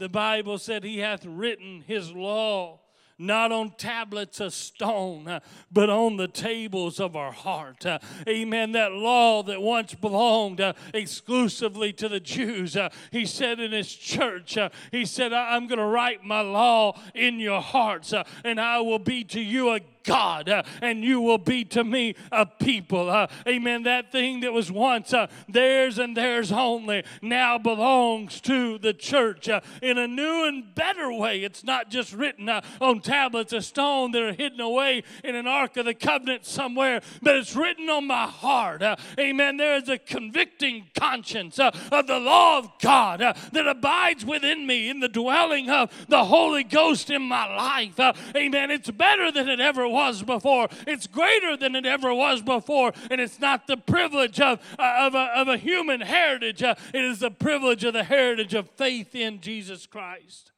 [0.01, 2.81] the Bible said he hath written his law
[3.21, 7.85] not on tablets of stone, uh, but on the tables of our heart.
[7.85, 8.73] Uh, amen.
[8.73, 12.79] That law that once belonged uh, exclusively to the Jews,
[13.11, 14.57] he said in his church,
[14.91, 19.23] he said, I'm going to write my law in your hearts, and I will be
[19.25, 19.81] to you a
[20.11, 23.09] God, uh, and you will be to me a people.
[23.09, 23.85] Uh, amen.
[23.85, 29.49] That thing that was once uh, theirs and theirs only now belongs to the church
[29.49, 31.45] uh, in a new and better way.
[31.45, 35.47] It's not just written uh, on tablets of stone that are hidden away in an
[35.47, 38.83] ark of the covenant somewhere, but it's written on my heart.
[38.83, 39.59] Uh, amen.
[39.59, 41.73] There is a convicting conscience of
[42.09, 47.11] the law of God that abides within me in the dwelling of the Holy Ghost
[47.11, 48.01] in my life.
[48.35, 48.73] amen.
[48.73, 50.69] It's better than it ever was before.
[50.87, 52.93] It's greater than it ever was before.
[53.11, 57.05] And it's not the privilege of, uh, of, a, of a human heritage, uh, it
[57.05, 60.53] is the privilege of the heritage of faith in Jesus Christ.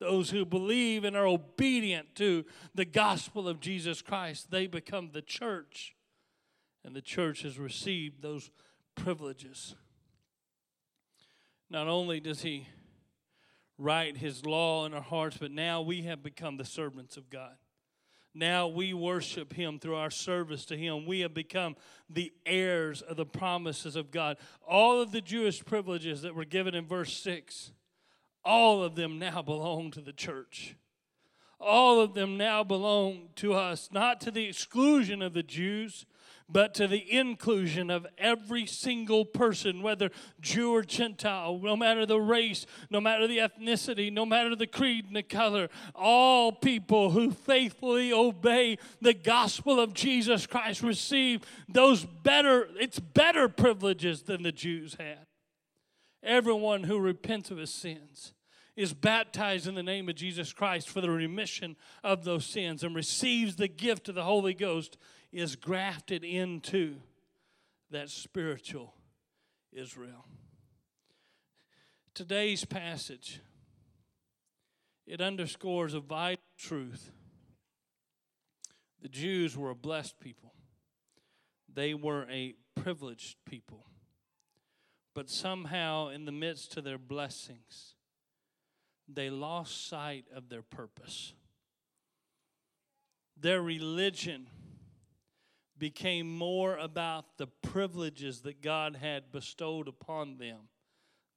[0.00, 5.22] Those who believe and are obedient to the gospel of Jesus Christ, they become the
[5.22, 5.94] church.
[6.84, 8.50] And the church has received those
[8.94, 9.74] privileges.
[11.70, 12.68] Not only does he
[13.78, 17.56] write his law in our hearts, but now we have become the servants of God.
[18.34, 21.06] Now we worship Him through our service to Him.
[21.06, 21.76] We have become
[22.10, 24.38] the heirs of the promises of God.
[24.66, 27.70] All of the Jewish privileges that were given in verse 6,
[28.44, 30.76] all of them now belong to the church.
[31.60, 36.04] All of them now belong to us, not to the exclusion of the Jews,
[36.48, 42.20] but to the inclusion of every single person, whether Jew or Gentile, no matter the
[42.20, 47.30] race, no matter the ethnicity, no matter the creed and the color, all people who
[47.30, 54.52] faithfully obey the gospel of Jesus Christ receive those better, it's better privileges than the
[54.52, 55.26] Jews had.
[56.22, 58.34] Everyone who repents of his sins
[58.76, 62.94] is baptized in the name of Jesus Christ for the remission of those sins and
[62.94, 64.98] receives the gift of the Holy Ghost
[65.34, 66.94] is grafted into
[67.90, 68.94] that spiritual
[69.72, 70.26] Israel.
[72.14, 73.40] Today's passage
[75.06, 77.10] it underscores a vital truth.
[79.02, 80.54] The Jews were a blessed people.
[81.72, 83.84] They were a privileged people.
[85.14, 87.96] But somehow, in the midst of their blessings,
[89.06, 91.34] they lost sight of their purpose.
[93.36, 94.46] Their religion
[95.78, 100.68] became more about the privileges that God had bestowed upon them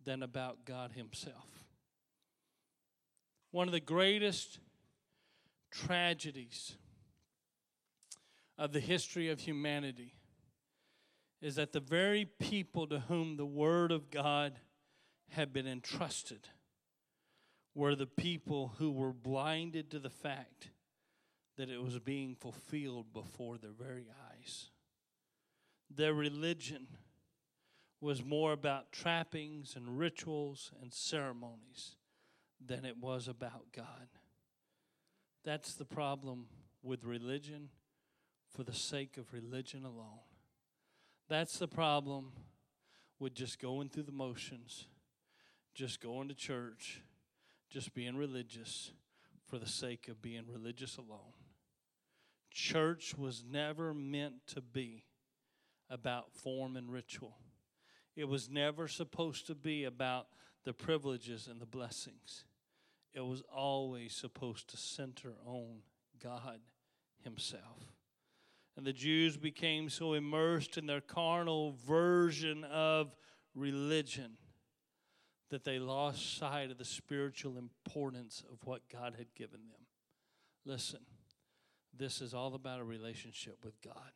[0.03, 1.65] than about God Himself.
[3.51, 4.59] One of the greatest
[5.71, 6.75] tragedies
[8.57, 10.13] of the history of humanity
[11.41, 14.59] is that the very people to whom the Word of God
[15.29, 16.47] had been entrusted
[17.75, 20.71] were the people who were blinded to the fact
[21.57, 24.26] that it was being fulfilled before their very eyes.
[25.89, 26.87] Their religion
[27.99, 31.95] was more about trappings and rituals and ceremonies
[32.63, 34.09] than it was about God.
[35.43, 36.47] That's the problem
[36.83, 37.69] with religion
[38.49, 40.25] for the sake of religion alone.
[41.29, 42.31] That's the problem
[43.19, 44.85] with just going through the motions,
[45.73, 47.01] just going to church,
[47.69, 48.91] just being religious
[49.49, 51.33] for the sake of being religious alone.
[52.51, 55.05] Church was never meant to be
[55.89, 57.37] about form and ritual.
[58.15, 60.27] It was never supposed to be about
[60.63, 62.45] the privileges and the blessings.
[63.13, 65.81] It was always supposed to center on
[66.21, 66.59] God
[67.23, 67.93] Himself.
[68.75, 73.15] And the Jews became so immersed in their carnal version of
[73.55, 74.37] religion
[75.49, 79.85] that they lost sight of the spiritual importance of what God had given them.
[80.65, 80.99] Listen,
[81.97, 84.11] this is all about a relationship with God.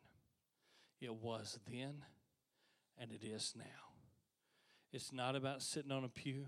[1.00, 2.04] It was then,
[2.98, 3.64] and it is now.
[4.94, 6.48] It's not about sitting on a pew.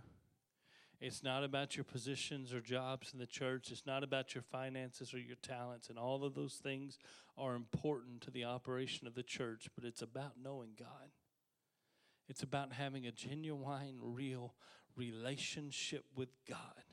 [1.00, 3.72] It's not about your positions or jobs in the church.
[3.72, 5.90] It's not about your finances or your talents.
[5.90, 6.98] And all of those things
[7.38, 11.12] are important to the operation of the church, but it's about knowing God.
[12.30, 14.54] It's about having a genuine, real
[14.96, 16.84] relationship with God.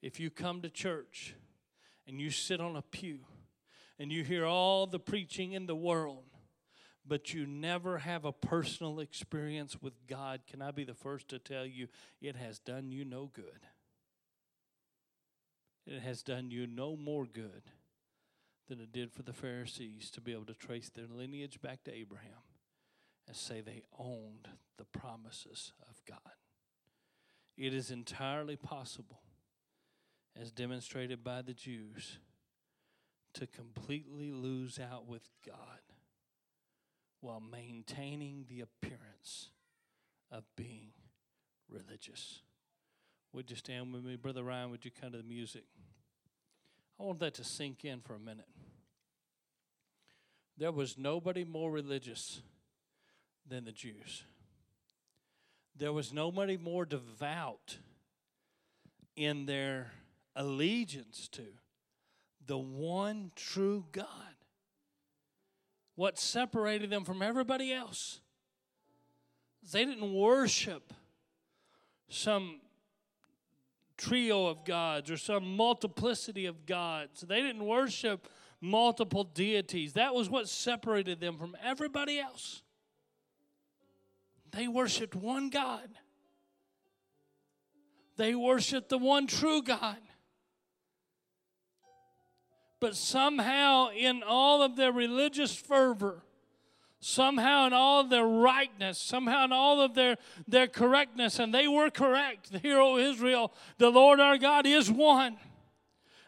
[0.00, 1.36] If you come to church
[2.08, 3.20] and you sit on a pew
[4.02, 6.24] and you hear all the preaching in the world,
[7.06, 11.38] but you never have a personal experience with God, can I be the first to
[11.38, 11.86] tell you
[12.20, 13.60] it has done you no good?
[15.86, 17.62] It has done you no more good
[18.68, 21.94] than it did for the Pharisees to be able to trace their lineage back to
[21.94, 22.42] Abraham
[23.28, 24.48] and say they owned
[24.78, 26.34] the promises of God.
[27.56, 29.20] It is entirely possible,
[30.36, 32.18] as demonstrated by the Jews,
[33.34, 35.80] to completely lose out with God
[37.20, 39.50] while maintaining the appearance
[40.30, 40.90] of being
[41.68, 42.40] religious.
[43.32, 44.16] Would you stand with me?
[44.16, 45.64] Brother Ryan, would you come to the music?
[47.00, 48.48] I want that to sink in for a minute.
[50.58, 52.42] There was nobody more religious
[53.48, 54.24] than the Jews.
[55.76, 57.78] There was nobody more devout
[59.16, 59.92] in their
[60.36, 61.42] allegiance to
[62.46, 64.06] the one true God
[65.94, 68.20] what separated them from everybody else.
[69.72, 70.92] They didn't worship
[72.08, 72.60] some
[73.96, 77.20] trio of gods or some multiplicity of gods.
[77.20, 78.28] They didn't worship
[78.60, 79.92] multiple deities.
[79.92, 82.62] That was what separated them from everybody else.
[84.50, 85.88] They worshiped one God.
[88.16, 89.98] They worshiped the one true God.
[92.82, 96.24] But somehow, in all of their religious fervor,
[96.98, 100.16] somehow in all of their rightness, somehow in all of their,
[100.48, 102.50] their correctness, and they were correct.
[102.50, 105.36] The hero Israel, the Lord our God is one.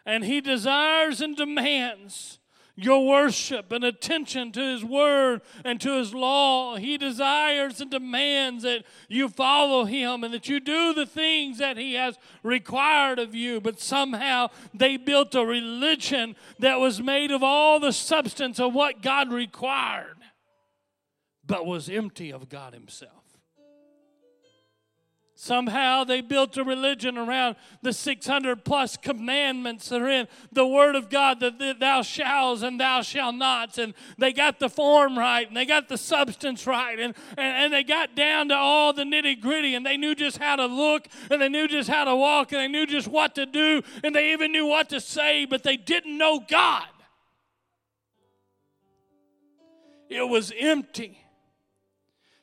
[0.05, 2.39] And he desires and demands
[2.75, 6.75] your worship and attention to His Word and to His law.
[6.75, 11.77] He desires and demands that you follow Him and that you do the things that
[11.77, 13.61] He has required of you.
[13.61, 19.01] But somehow they built a religion that was made of all the substance of what
[19.01, 20.17] God required,
[21.45, 23.24] but was empty of God Himself.
[25.45, 30.95] Somehow they built a religion around the 600 plus commandments that are in the Word
[30.95, 33.77] of God, that thou shalt and thou shalt not.
[33.77, 37.73] And they got the form right and they got the substance right and, and, and
[37.73, 41.07] they got down to all the nitty gritty and they knew just how to look
[41.29, 44.15] and they knew just how to walk and they knew just what to do and
[44.15, 46.87] they even knew what to say, but they didn't know God.
[50.09, 51.23] It was empty.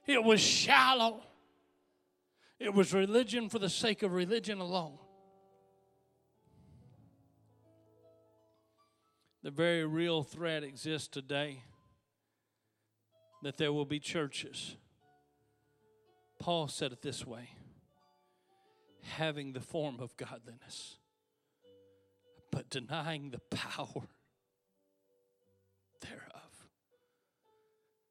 [0.07, 1.25] It was shallow.
[2.63, 4.97] It was religion for the sake of religion alone.
[9.43, 11.65] The very real threat exists today
[13.43, 14.77] that there will be churches.
[16.39, 17.49] Paul said it this way
[19.03, 20.99] having the form of godliness,
[22.53, 24.07] but denying the power
[26.01, 26.69] thereof.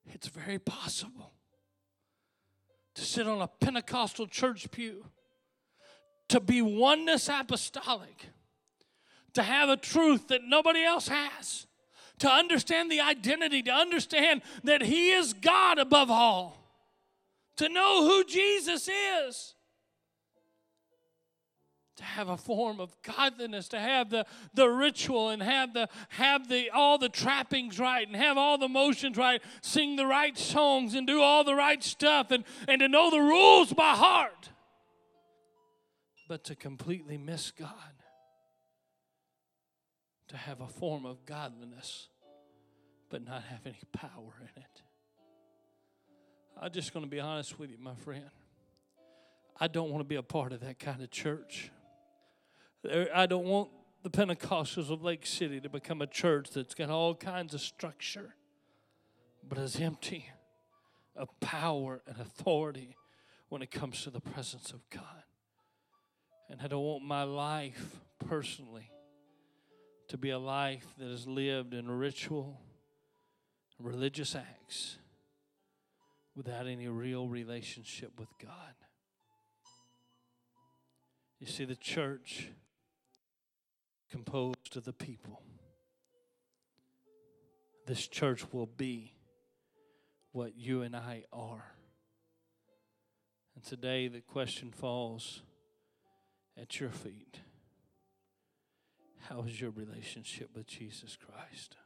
[0.06, 1.32] It's very possible
[2.96, 5.06] to sit on a Pentecostal church pew,
[6.30, 8.30] to be oneness apostolic,
[9.34, 11.68] to have a truth that nobody else has,
[12.20, 16.58] to understand the identity, to understand that He is God above all,
[17.58, 19.56] to know who Jesus is
[22.02, 24.26] to have a form of godliness, to have the,
[24.56, 28.68] the ritual and have the have the all the trappings right and have all the
[28.68, 32.88] motions right, sing the right songs and do all the right stuff and, and to
[32.88, 34.49] know the rules by heart.
[36.28, 37.70] But to completely miss God.
[40.30, 42.08] To have a form of godliness,
[43.10, 44.82] but not have any power in it.
[46.60, 48.30] I'm just going to be honest with you, my friend.
[49.60, 51.70] I don't want to be a part of that kind of church.
[53.14, 53.70] I don't want
[54.04, 58.36] the Pentecostals of Lake City to become a church that's got all kinds of structure,
[59.48, 60.30] but is empty
[61.16, 62.96] of power and authority
[63.50, 65.24] when it comes to the presence of God.
[66.50, 68.90] And I don't want my life personally
[70.08, 72.60] to be a life that is lived in ritual,
[73.80, 74.98] religious acts
[76.36, 78.74] without any real relationship with God.
[81.40, 82.50] You see, the church
[84.12, 85.41] composed of the people.
[87.88, 89.14] This church will be
[90.32, 91.74] what you and I are.
[93.55, 95.41] And today the question falls
[96.59, 97.39] at your feet
[99.30, 101.78] How is your relationship with Jesus Christ?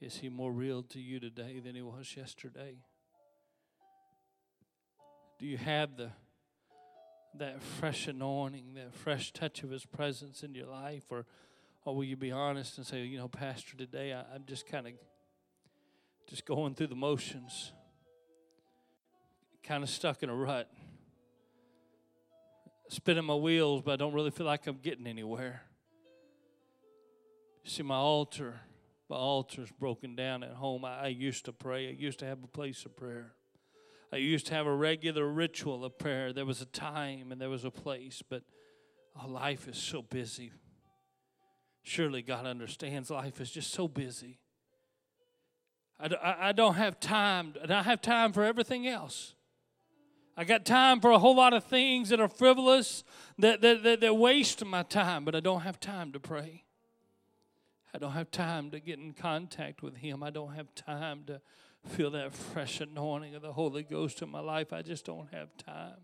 [0.00, 2.78] Is he more real to you today than he was yesterday?
[5.38, 6.10] Do you have the
[7.38, 11.04] that fresh anointing, that fresh touch of His presence in your life?
[11.10, 11.26] Or,
[11.84, 14.86] or will you be honest and say, you know, Pastor, today I, I'm just kind
[14.86, 14.92] of
[16.28, 17.72] just going through the motions,
[19.62, 20.70] kind of stuck in a rut,
[22.88, 25.62] spinning my wheels, but I don't really feel like I'm getting anywhere.
[27.64, 28.60] See, my altar,
[29.08, 30.84] my altar's broken down at home.
[30.84, 31.88] I, I used to pray.
[31.88, 33.32] I used to have a place of prayer.
[34.12, 36.32] I used to have a regular ritual of prayer.
[36.32, 38.42] There was a time and there was a place, but
[39.16, 40.50] our life is so busy.
[41.82, 44.38] Surely God understands life is just so busy.
[46.00, 47.54] I, I, don't have time.
[47.62, 49.34] and I have time for everything else.
[50.36, 53.04] I got time for a whole lot of things that are frivolous,
[53.38, 56.64] that, that, that, that waste my time, but I don't have time to pray.
[57.92, 60.22] I don't have time to get in contact with Him.
[60.22, 61.40] I don't have time to
[61.88, 64.72] feel that fresh anointing of the Holy Ghost in my life.
[64.72, 65.96] I just don't have time.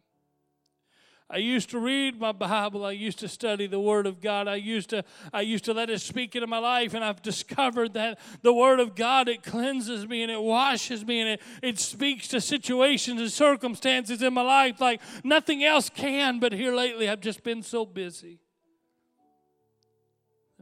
[1.28, 2.84] I used to read my Bible.
[2.84, 4.46] I used to study the Word of God.
[4.46, 7.94] I used to I used to let it speak into my life, and I've discovered
[7.94, 11.78] that the Word of God it cleanses me and it washes me and it, it
[11.80, 16.38] speaks to situations and circumstances in my life like nothing else can.
[16.38, 18.38] But here lately, I've just been so busy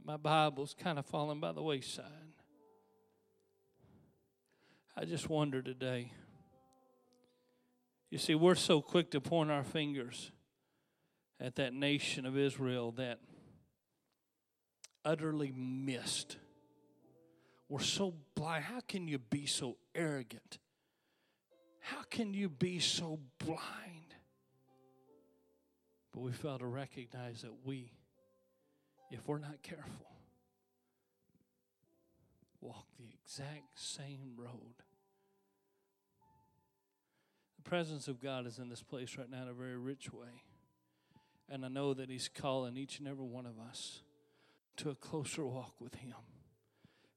[0.04, 2.04] my Bible's kind of fallen by the wayside.
[4.96, 6.12] I just wonder today.
[8.10, 10.30] You see, we're so quick to point our fingers
[11.40, 13.18] at that nation of Israel that
[15.04, 16.36] utterly missed.
[17.68, 18.64] We're so blind.
[18.64, 20.58] How can you be so arrogant?
[21.80, 24.14] How can you be so blind?
[26.12, 27.90] But we fail to recognize that we,
[29.10, 30.13] if we're not careful,
[32.64, 34.74] walk the exact same road.
[37.56, 40.42] The presence of God is in this place right now in a very rich way.
[41.48, 44.00] And I know that He's calling each and every one of us
[44.78, 46.14] to a closer walk with Him.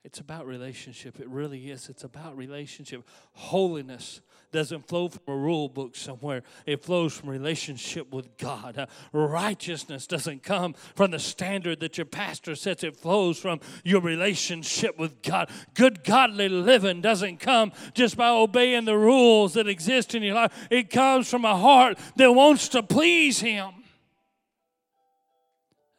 [0.03, 1.19] It's about relationship.
[1.19, 1.89] It really is.
[1.89, 3.03] It's about relationship.
[3.33, 4.21] Holiness
[4.51, 8.77] doesn't flow from a rule book somewhere, it flows from relationship with God.
[8.77, 14.01] Uh, righteousness doesn't come from the standard that your pastor sets, it flows from your
[14.01, 15.49] relationship with God.
[15.73, 20.67] Good, godly living doesn't come just by obeying the rules that exist in your life,
[20.71, 23.76] it comes from a heart that wants to please Him.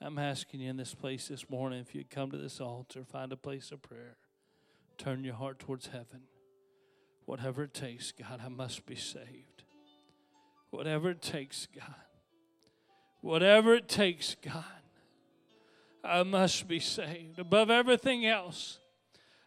[0.08, 3.30] I'm asking you in this place this morning if you'd come to this altar, find
[3.30, 4.16] a place of prayer,
[4.96, 6.22] turn your heart towards heaven.
[7.26, 9.64] Whatever it takes, God, I must be saved.
[10.70, 11.94] Whatever it takes, God.
[13.20, 14.64] Whatever it takes, God.
[16.02, 17.38] I must be saved.
[17.38, 18.78] Above everything else,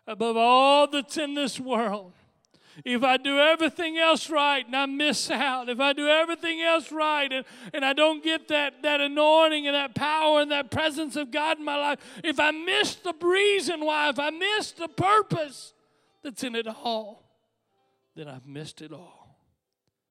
[0.05, 2.13] above all that's in this world,
[2.85, 6.91] if I do everything else right and I miss out, if I do everything else
[6.91, 11.15] right and, and I don't get that, that anointing and that power and that presence
[11.15, 14.87] of God in my life, if I miss the reason why, if I miss the
[14.87, 15.73] purpose
[16.23, 17.23] that's in it all,
[18.15, 19.20] then I've missed it all.